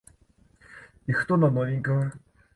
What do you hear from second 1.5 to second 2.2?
новенькага?